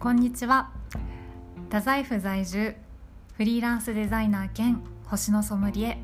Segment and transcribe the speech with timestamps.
[0.00, 0.70] こんにちは。
[1.70, 2.76] 太宰府在住
[3.32, 5.98] フリーランスデザイナー兼星のソムリエ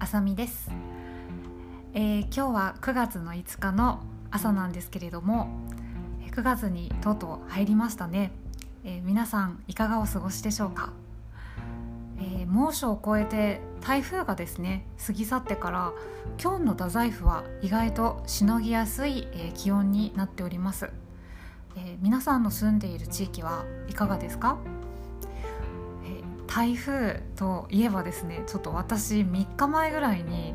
[0.00, 0.68] あさみです、
[1.94, 5.46] えー、今日は9月の5日の朝なんですけれども
[6.32, 8.32] 9月にとうとう入りましたね、
[8.84, 10.92] えー、皆さんいかがお過ごしでしょうか、
[12.18, 15.92] えー、猛暑を超えて台風がですね過ぎ去ってから
[16.42, 20.90] 今日の太宰府は意外としのぎやすい、え気温になっております。
[21.76, 24.58] え、皆さんの住んでいる地域はいかがですか、
[26.04, 30.54] え、台風といえばですねちょっと私3日前ぐらいに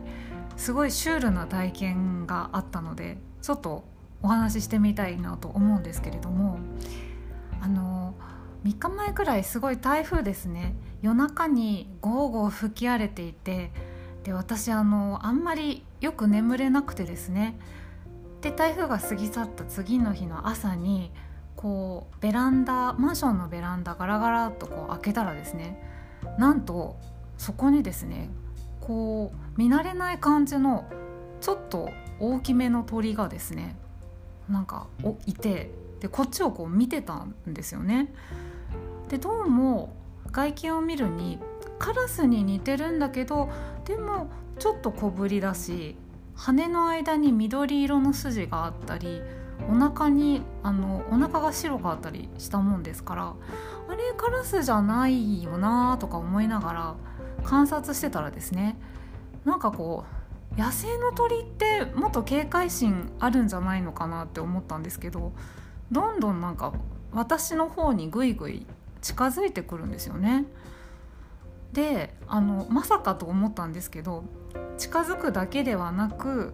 [0.57, 3.83] すごいシュールな体験があったのでちょっと
[4.21, 6.59] お話ししてみたいなと思うんですけれども
[7.61, 8.13] あの
[8.63, 10.75] 3日前ぐらいすごい台風ですね。
[11.01, 13.71] 夜中にゴーゴー吹き荒れていて
[14.23, 17.57] で私あのあんまりよく眠れなくてですね
[18.41, 21.11] で台風が過ぎ去った次の日の朝に
[21.55, 25.81] こうベランダマンションのベランダガラガラっとこう開けたらですね
[26.39, 26.97] なんと
[27.37, 28.29] そこにですね
[28.79, 30.85] こう見慣れない感じの
[31.39, 31.89] ちょっと
[32.19, 33.75] 大きめの鳥がですね
[34.49, 38.11] なんかおいてでこっちをこう見てたんですよね。
[39.09, 39.93] でどうも
[40.31, 41.37] 外見を見るに
[41.77, 43.49] カラスに似てるんだけど
[43.85, 45.95] でもちょっと小ぶりだし
[46.41, 49.21] 羽の間に緑色の筋があったり
[49.69, 53.35] お腹にあのお腹が白かったりしたもんですから
[53.87, 56.95] あれカラスじゃないよなとか思いながら
[57.43, 58.75] 観察してたらですね
[59.45, 60.03] なんかこ
[60.57, 65.33] う野生の鳥ってもっと警戒心あるんじゃないのかなって思ったんですけど
[65.91, 66.73] どんどんなんか
[67.13, 68.65] 私の方にぐいぐい
[69.01, 70.45] 近づいてくるんですよね。
[71.73, 74.23] であのまさかと思ったんですけど
[74.77, 76.53] 近づくだけではなく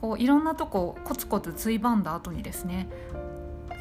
[0.00, 2.88] こういろんなとこコツコツついばんだ後にですね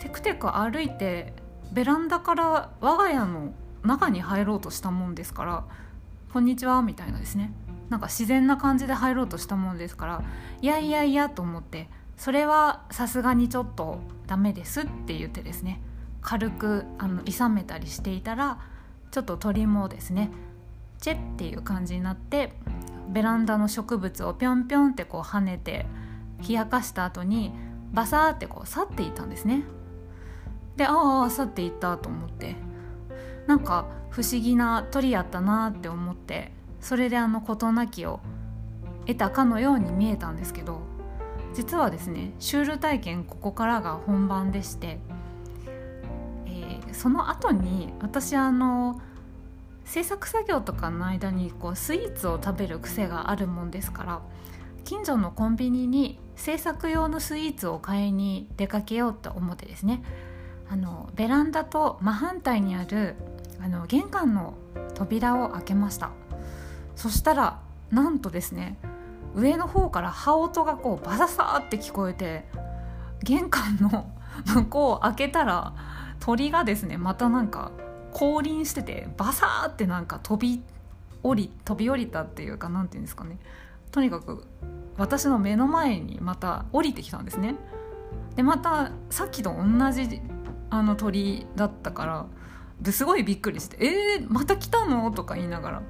[0.01, 1.33] テクテク歩いて
[1.71, 5.66] ベランダから我が家の中に入ろうとしたもんですから
[6.31, 7.51] 「こんにちは」みたいなですね。
[7.89, 10.23] なんか自然な感じで入ろうとしたもんですから
[10.62, 15.79] いやいやいやと思ってそれはさすがにちょっとダメですって言ってですね
[16.22, 18.57] 軽くあのいめたりしていたら
[19.13, 20.31] ちょっと鳥もですね
[21.00, 22.51] チェっていう感じになって
[23.09, 25.85] ベランダの植物をぴょんぴょんってこう跳ねて
[26.46, 27.53] 冷やかした後に
[27.94, 29.63] バサーってこう去っていったんですね。
[30.75, 32.56] でああ去っていったと思って。
[33.47, 38.19] なんか不思議な鳥やったなって思ってそれであの事なきを
[39.06, 40.80] 得たかのように見えたんですけど
[41.53, 45.00] 実はですねシュール体験ここからが本番でして、
[46.94, 49.02] その後に私あの
[49.86, 54.22] 制作作業とかの間にこうスイーツを食べる癖があるもんですから
[54.86, 60.04] 近所のコンビニに制作用のスイーツを買いに出かけようと思ってですね。
[60.70, 63.16] あのベランダと真反対にある
[63.62, 64.56] あの玄関の
[64.96, 66.12] 扉を開けました。
[66.96, 67.60] そしたら
[67.92, 68.78] なんとですね
[69.36, 72.46] 上の方から羽音がこうバササーって聞こえて
[73.24, 74.12] 玄関の
[74.46, 75.74] 向こうを開けたら
[76.23, 77.73] 鳥がですねまたなんか
[78.13, 80.63] 降臨しててバサーってなんか飛び
[81.22, 83.39] 降り飛び降りたっていうか何て言うんですかね。
[83.91, 84.45] とにかく
[84.97, 87.56] 私の目の前にまた降りてきたんですね。
[88.38, 90.22] でまたさっきと同じ
[90.69, 92.25] あの鳥だったから
[92.79, 95.81] ですごいびっくりして「えー、また来たの?」とか言いながら。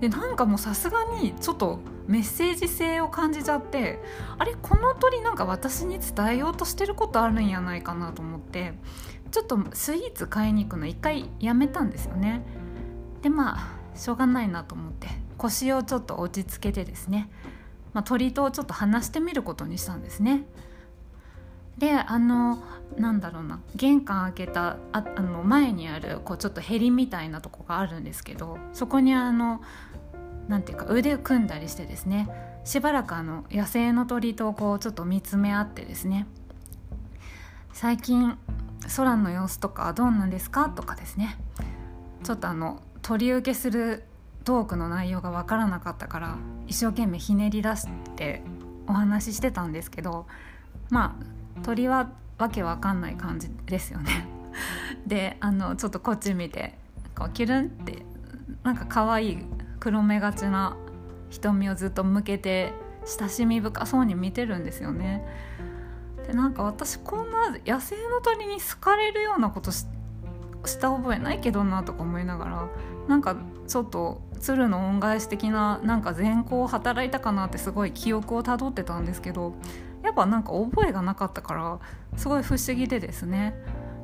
[0.00, 1.78] でなんかもうさすがにちょっと
[2.08, 4.02] メッセージ性を感じちゃって
[4.36, 8.74] あれこの鳥なんか私に伝えようとしてることあるんやないかなと思って。
[9.34, 12.42] ちょっとスイーツ買いに行くの一回やめたんですよね。
[13.20, 15.08] でまあしょうがないなと思って
[15.38, 17.28] 腰をちょっと落ち着けてですね、
[17.94, 20.44] まあ、鳥とちょっと話してみることにしたんですね。
[21.78, 22.62] であの
[22.96, 29.60] なんだろうな玄関開けたああの前にあるこうちょっとヘリみたいなとこがあるんですけどそこにあの
[30.46, 32.28] なんていうか腕組んだりしてですね
[32.62, 36.28] しばらくあの野生の鳥とこうちょっと見つめ合ってですね。
[37.72, 38.38] 最近
[38.96, 41.38] 空の様子とかどうなんですかとかですね
[42.22, 44.04] ちょっとあの取り受けする
[44.44, 46.36] トークの内容が分からなかったから
[46.66, 47.86] 一生懸命ひねり出し
[48.16, 48.42] て
[48.86, 50.26] お話ししてたんですけど
[50.90, 54.28] まあ鳥はわけわかんない感じですよね
[55.06, 56.78] であのちょっとこっち見て
[57.14, 58.04] こうキュルンって
[58.62, 59.38] なんか可愛い
[59.80, 60.76] 黒目がちな
[61.30, 62.72] 瞳をずっと向けて
[63.06, 65.24] 親しみ深そうに見てるんですよね。
[66.34, 69.86] なんか私こんな野生の鳥に好かれるようなことし
[70.80, 72.68] た覚えないけどなとか思いながら
[73.08, 73.36] なんか
[73.66, 79.54] ちょっと鶴の恩返し的ななんか善行を働いたかなってすごい記憶をたどってたんですけど
[80.02, 81.78] やっぱなんか覚えがなかったから
[82.18, 83.54] すごい不思議でですね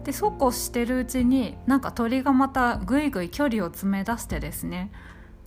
[0.05, 4.91] でそうこうしてるうちになんか鳥がまたぐいぐい距離を詰め出してですね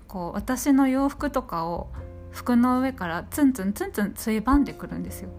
[0.07, 1.89] こう私の洋服とかを
[2.31, 5.29] 服の上からツンツンツンツンついばんでくるんですよ。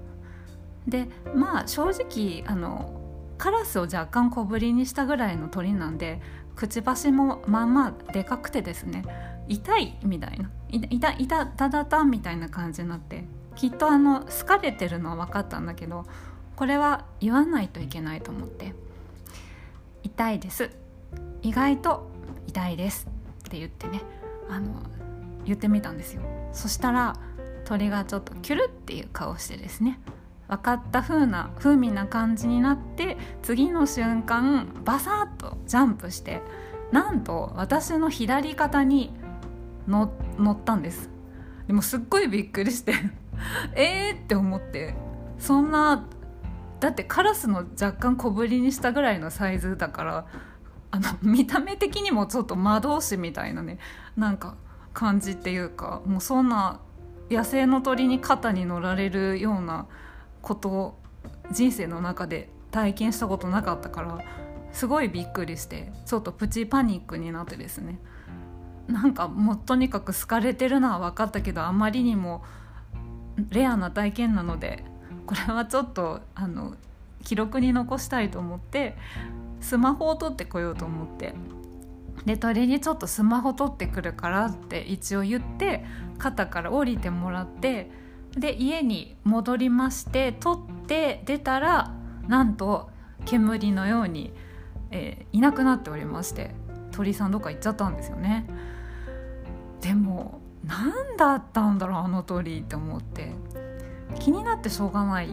[0.86, 3.00] でまあ正直あの
[3.38, 6.20] カラスを若干小ぶりにしたぐらいの鳥なんで
[6.56, 9.04] くちばしもまあまあでかくてですね
[9.48, 16.04] 痛いみたいないたいたただたみたいな感じになってきっとあの好かれてるのは分かったんだけど
[16.56, 18.74] これは言わないといけないと思って
[20.02, 20.70] 「痛いです。
[21.42, 22.08] 意外と
[22.46, 23.08] 痛いです」
[23.46, 24.00] って言ってね
[24.48, 24.82] あの
[25.44, 26.22] 言ってみたんですよ。
[26.52, 27.16] そしたら
[27.64, 29.98] 鳥がちょっとキュルっていう顔してですね
[30.48, 36.42] 分かった風な風味な感じになって次の瞬間バサッとジャンプして
[36.92, 39.12] なんと私の左肩に
[39.88, 40.12] 乗
[40.52, 41.10] ったんです。
[41.66, 42.94] でもすっごいびっくりして
[43.74, 44.94] えーって思って
[45.38, 46.04] そんな
[46.80, 50.26] だってカラスの若干小ぶりにしたぐらいのサイズだから
[50.90, 53.78] あの見た目的にもちょっと魔導士みたいなね
[54.16, 54.56] なんか
[54.92, 56.80] 感じっていうかもうそんな
[57.30, 59.86] 野生の鳥に肩に乗られるような
[60.44, 60.98] こと
[61.50, 64.18] 人生の中で体験したことなかったから
[64.72, 67.98] すごいびっくりしてちょっとプチパニックになってですね。
[68.86, 72.44] なんかもうとにかく好かれてるのは分かったけどあまりにも
[73.48, 74.84] レアな体験なので
[75.26, 76.74] これはちょっとあの
[77.22, 78.96] 記録に残したいと思って
[79.60, 81.34] スマホを取ってこようと思って。
[82.26, 85.84] で鳥にちょっとスマホ取ってくるからって一応言って
[86.16, 87.90] 肩から降りてもらって
[88.36, 91.94] で家に戻りまして取って出たら
[92.26, 92.90] なんと
[93.24, 94.32] 煙のように、
[94.90, 96.54] えー、いなくなっておりまして
[96.90, 98.46] 鳥さんどっか行っちゃったんですよね。
[99.80, 103.32] でも何だったんだろうあの鳥って思って
[104.18, 105.28] 気になってしょうがない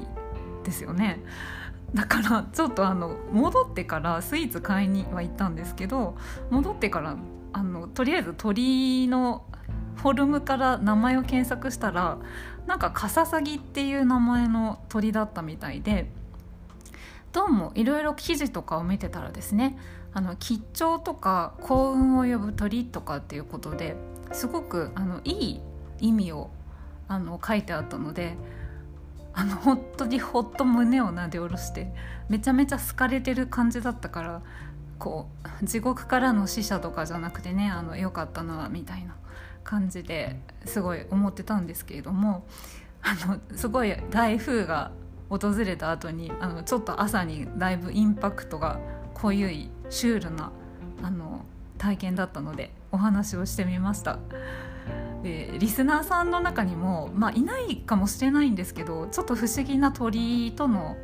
[0.64, 1.24] ですよね。
[1.94, 6.16] だからちょっとあの戻ってからスイーツ買いには行ったんですけど
[6.50, 7.18] 戻ってから
[7.54, 9.46] あのとりあえず鳥の
[9.96, 12.18] フォルムから名前を検索したら
[12.68, 16.10] なんかカササギっていう名前の鳥だったみたいで
[17.32, 19.78] どうもいろいろ記事とかを見てたらですね
[20.14, 23.96] あの吉兆とか幸運を呼ぶ鳥とかっていうことで
[24.32, 25.62] すごくあのいい
[26.00, 26.50] 意味を
[27.08, 28.36] あの書いてあったので
[29.34, 31.94] あの本当にほっと胸をなで下ろして
[32.28, 34.42] めちゃめちゃ好かれてる感じだったから
[35.00, 35.28] こ
[35.62, 39.16] う地獄からの死者とかじゃなくてねあのよかったなみたいな。
[39.64, 42.46] 感じですごい思ってたんですけれども
[43.02, 44.92] あのすごい台風が
[45.30, 48.80] 訪れた後にあのちょっと朝にだいぶインパクトが
[49.14, 50.52] 濃ゆいシュールな
[51.02, 51.46] あの
[51.78, 54.20] 体験だったのでお話をしてみました。
[55.24, 60.98] えー、リスナーさんの中にも、まあ、いないかもしれないんですけどちょっと不思議な鳥との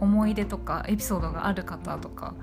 [0.00, 2.34] 思い出とかエピソードがある方とか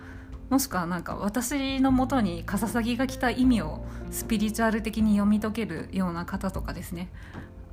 [0.51, 7.09] もしくはなんか私のもとにカササギが来た意味をスピリチュアル的に読み解けるような方とかですね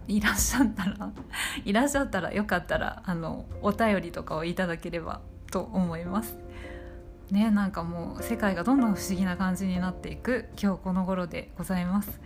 [0.06, 1.10] いらっしゃったら
[1.66, 5.20] いらっしゃったらよかったらあのお便りとかをいただければ
[5.50, 6.38] と思います。
[7.32, 12.20] ねなんかもう世界がどんどん不思議な感じになっていく今日この頃でございます。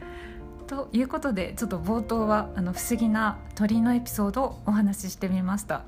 [0.66, 5.84] ということでちょっと冒頭はあの不思議な鳥のエピソードをお話ししてみました。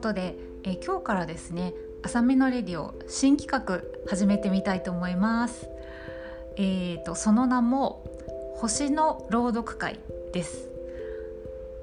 [0.00, 5.68] ことでえ今日からですね「朝見のレディオ」新企画始めてみたいと思います。
[6.56, 8.02] えーと、その名も
[8.56, 10.00] 「星の朗読会」
[10.32, 10.70] です。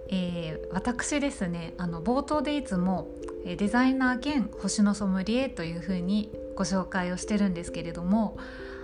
[0.09, 3.07] えー、私ですねあの冒頭でいつも
[3.45, 8.37] デザイナー兼星のソムリエというふうにご紹介をしてるんですけれども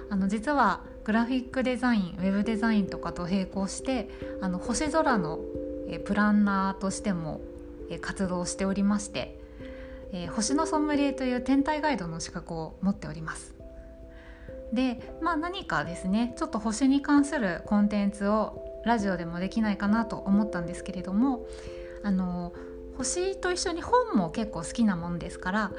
[0.09, 4.09] あの実はグラフィックデザインウェブデザインとかと並行して
[4.41, 5.39] あの星空の
[6.05, 7.41] プランナーとしても
[7.99, 9.39] 活動しておりまして、
[10.11, 13.53] えー、星のソムリエという天体ガイドの資格を持っております。
[14.73, 21.45] でまあ何かですねちょっと星に関するコンテンツをラジオでもできないかなと思ったんですけれども
[22.03, 22.53] あの
[22.97, 25.71] 星と一緒に本も結構好きなもんですから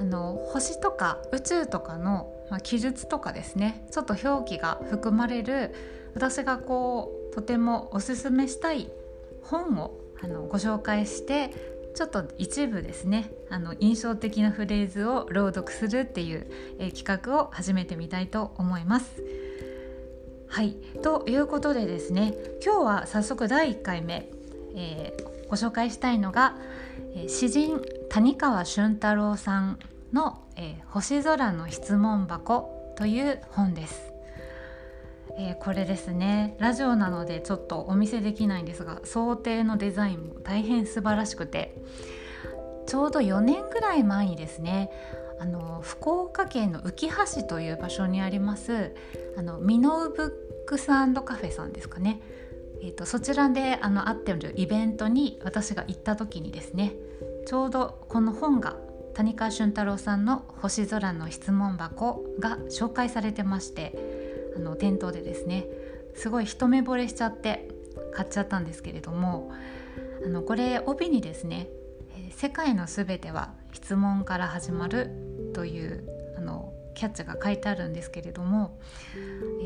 [0.00, 5.74] あの星とか宇宙とかの、まあ、記述とかですねちょっと表記が含まれる
[6.14, 8.90] 私がこうとてもおすすめしたい
[9.42, 11.50] 本をあのご紹介して
[11.94, 16.46] ちょっと一部ですねあの印象的なフレーズを朗読するっていう、
[16.78, 19.22] え企画を始めてみたいと思います。
[20.48, 22.34] はいということでですね
[22.64, 24.30] 今日は早速第1回目、
[24.74, 26.56] えーご紹介したいのが、
[27.14, 29.78] え、詩人谷川俊太郎さん
[30.12, 34.12] の、えー、星空の質問箱という本です、
[35.38, 36.56] えー、これですね。
[36.58, 41.74] ラジオなのでちょっとお見せできないんですが想定のデザインも大変素晴らしくて。
[42.88, 44.90] ちょうど4年ぐらい前にですね
[45.38, 48.94] あの福岡県の浮橋という場所にあります
[49.36, 50.22] あのミノウブ
[50.64, 52.20] ックスカフェさんですかね、
[52.82, 56.94] えーと、そちらであの会ってるイベントに私が行った時にですね
[57.46, 58.76] ちょうどこの本が
[59.14, 64.17] 谷川俊太郎さんの「星空の質問箱」が紹介されてまして
[64.58, 65.66] あの店頭でですね
[66.14, 67.68] すごい一目惚れしちゃって
[68.12, 69.52] 買っちゃったんですけれども
[70.24, 71.68] あのこれ帯にですね
[72.36, 75.10] 「世界のすべては質問から始まる」
[75.54, 76.04] という
[76.36, 78.78] あのキャッチが書いてあるんですけれども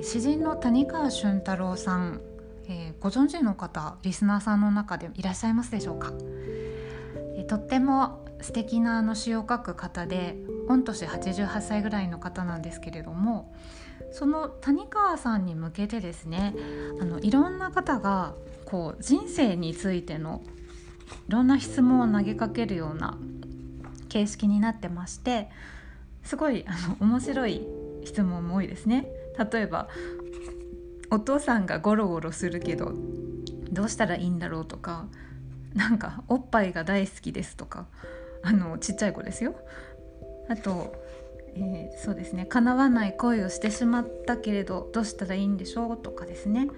[0.03, 2.21] 詩人の谷川俊太郎さん、
[2.69, 6.13] えー、ご存知の方リスナーさんの中でいらっしゃいますでしょうか、
[7.37, 10.37] えー、とっても素敵なあの詩を書く方で
[10.69, 13.55] 御年88歳ぐらいの方なんですけれども
[14.13, 16.55] その谷川さんに向けてですね
[17.01, 18.35] あのいろんな方が
[18.67, 20.43] こう人生についての
[21.29, 23.19] いろんな質問を投げかけるような
[24.09, 25.49] 形式になってまして
[26.23, 27.67] すごいあの面白い
[28.05, 29.07] 質問も多いですね。
[29.53, 29.89] 例えば
[31.11, 32.93] お父さんがゴロゴロするけど
[33.71, 35.07] どうしたらいいんだろうとか
[35.75, 37.87] なんかおっぱいが大好きですとか
[38.43, 39.55] あのちっちゃい子ですよ。
[40.53, 40.93] あと、
[41.55, 42.47] えー、そうですね。
[42.47, 46.69] 叶わない恋をしてしまったけれどどうしたらいいんでしょうとかですね。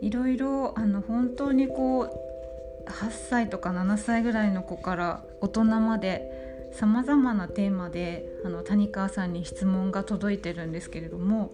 [0.00, 11.52] いろいろあの本当にこう8歳とか7歳ぐらいの子から大人までさまざまなテーマであの谷川さんに質問が届いてるんですけれども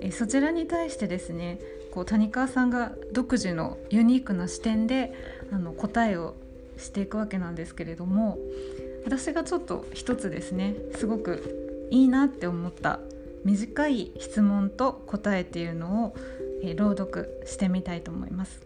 [0.00, 1.58] えそちらに対してですね
[1.90, 5.12] こう谷川さんが独自のユニークな視点で
[5.50, 6.34] あの答えを
[6.76, 8.38] していくわけなんですけれども
[9.04, 13.00] 私がちょっと一つですねすごくいいなって思った
[13.44, 16.16] 短い質問と答えっていうのを、
[16.62, 18.60] え朗読してみたいと思います。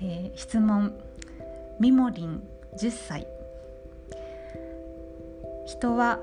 [0.00, 0.94] えー、質問。
[1.80, 2.42] みもりん
[2.78, 3.26] 10歳。
[5.66, 6.18] 人は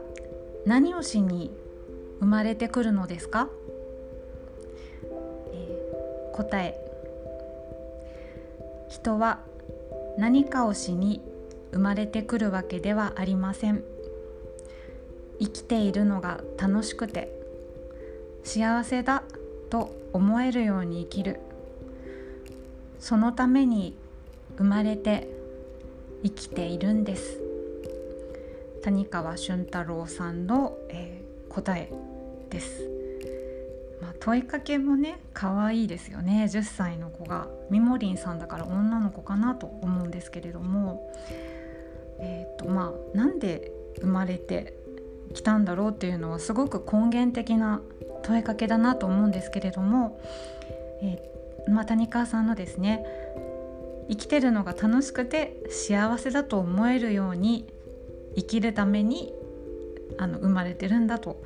[0.66, 1.52] 何をしに
[2.20, 3.48] 生まれてくるのですか、
[5.54, 6.80] えー、答え。
[8.90, 9.40] 人は
[10.18, 11.22] 何かをしに
[11.72, 13.84] 生まれてくるわけではありません。
[15.40, 17.32] 生きているのが楽しくて
[18.44, 19.24] 幸せだ
[19.70, 21.40] と思えるように生きる。
[23.00, 23.96] そのために
[24.58, 25.28] 生まれて
[26.24, 27.40] 生きているんです。
[28.84, 31.92] 谷川俊太郎さんの、えー、答え
[32.50, 32.82] です、
[34.02, 36.46] ま、問いかけもね可愛いですよね。
[36.50, 41.12] 10歳の子がみもりんさんだから女の子かなと思うんですけれども
[42.22, 44.74] え、ー、とまあなんで生まれて
[45.34, 47.82] きたんだろうっていうのはすごく根源的な
[48.24, 50.22] 問いかけだなと思うんですけれども、
[51.02, 53.06] えーまあ、谷川さんのですね
[54.10, 57.68] 生きてるのが楽しくて幸せだと思えるように
[58.36, 59.34] 生きるために
[60.18, 61.42] あの生まれてるんだと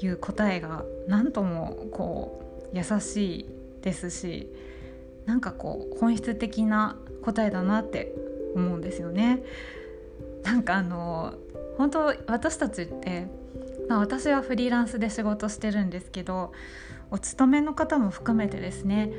[0.00, 3.46] いう答えが何ともこう優しい
[3.82, 4.52] ですし
[5.26, 8.12] なんかこう本質的な答えだなって
[8.54, 9.42] 思うんですよね。
[10.42, 11.34] なんかあの
[11.78, 13.26] 本当私たちって、
[13.88, 16.52] まあ、私はフリーランスで仕事してるんですけど
[17.10, 19.12] お勤めの方も含めてですね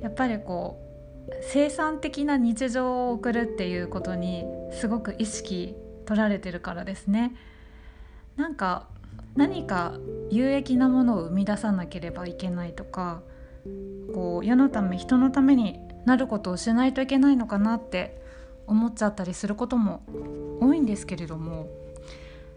[0.00, 0.80] やっぱりこ
[1.28, 5.74] う生産的な日常を送るっていうことにすごく意識
[6.06, 7.34] 取られてるからですね。
[8.36, 8.86] なんか
[9.36, 9.94] 何か
[10.30, 13.20] 有益なものを生み出さなければいけないとか
[14.14, 18.20] こう世のため人のためになることをしないといけないのかなって
[18.68, 20.02] 思っちゃったりすることも
[20.60, 21.68] 多いんですけれども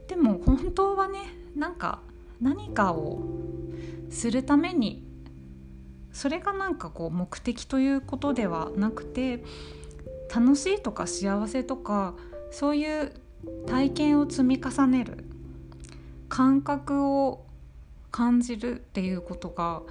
[0.08, 1.20] でも本当はね
[1.56, 2.00] なんか
[2.41, 3.22] 何かを
[4.10, 5.03] するために
[6.12, 9.44] それがなんかこう目的ということではなくて
[10.34, 12.13] 楽しいとか幸せとか
[12.51, 13.13] そういう
[13.65, 15.25] 体験を積み重ねる
[16.30, 17.46] 感覚を
[18.12, 19.82] 感じるっていうことが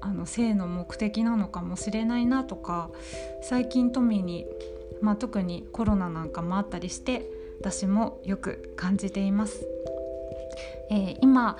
[0.00, 2.90] あの性の目的なのかもしれないなとか
[3.42, 4.46] 最近富に、
[5.00, 7.28] まあ、特にコロナなんかもあったりして
[7.60, 9.66] 私もよく感じています。
[10.90, 11.56] えー、今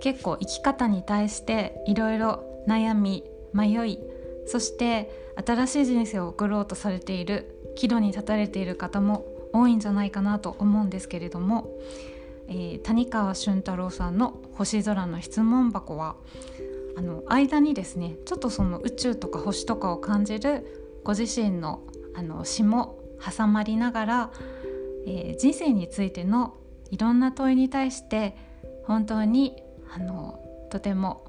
[0.00, 3.98] 結構生き方に対していろいろ悩み迷い
[4.46, 5.10] そして
[5.46, 11.68] 新しい人生を送ろうとされている岐路に立たれている方も多いんじゃないかなと思うんですけれども、
[12.48, 16.16] えー、谷川俊太郎さんの「星空の質問箱は」
[16.96, 21.80] あの間にですねちょっとその宇宙とか星とかを感じるご自身の
[22.14, 24.30] あの詩も挟まりながら、
[25.06, 26.54] えー、人生についての
[26.90, 28.36] いろんな問いに対して
[28.84, 29.62] 本当に
[29.94, 30.40] あの
[30.70, 31.24] とても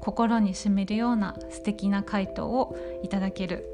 [0.00, 3.64] 心にしめるような素敵な回答をいただける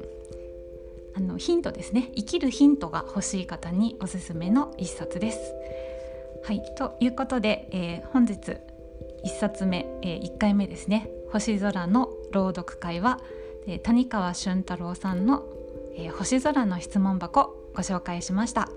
[1.15, 2.11] あのヒントですね。
[2.15, 5.39] 生きるヒントが欲しい方におすすめの一冊です。
[6.43, 6.61] はい。
[6.77, 8.57] ということで、えー、本日
[9.25, 13.19] 1冊目、えー、1回目ですね「星空の朗読会は」
[13.67, 15.43] えー、谷川俊太郎さんの、
[15.95, 18.69] えー「星空の質問箱」ご紹介しました。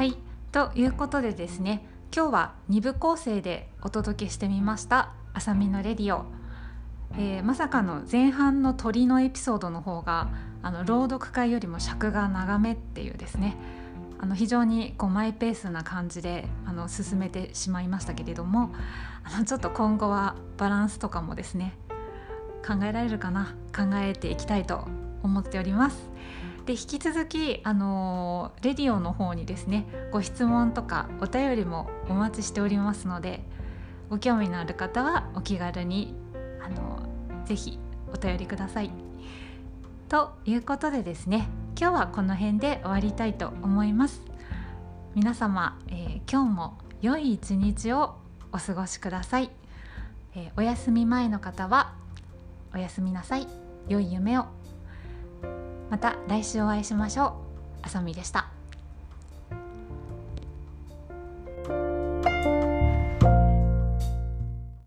[0.00, 0.16] はい
[0.50, 6.24] ということでですね今日は2部構成でお届けしてみました「あさみのレディオ」
[7.16, 10.28] えー、まさかの前半の鳥のエピソードの方が
[10.62, 13.56] あの朗読会よりも尺が長めっていうですね
[14.18, 18.72] あの非常にこうマイペースな感じであの進めてしまいましたけれども
[19.24, 21.74] あのちょっと今後はバランスとかもですね
[22.66, 24.86] 考えられるかな考えていきたいと
[25.22, 26.10] 思っております。
[26.66, 33.42] で引き続きあのレディオの方にですねご質問とかお便りもお待ちしておりますので
[34.10, 36.14] ご興味のある方はお気軽に
[36.62, 36.99] あの
[37.46, 37.78] ぜひ
[38.12, 38.90] お便りください。
[40.08, 44.22] ということでですね今日はこの辺で終わりたいと思います。
[45.14, 48.16] 皆様、えー、今日も良い一日を
[48.52, 49.50] お過ごしください。
[50.34, 51.94] えー、お休み前の方は
[52.74, 53.46] おやすみなさい。
[53.88, 54.46] 良い夢を
[55.90, 57.30] また来週お会いしましょう
[57.82, 58.59] あさみでした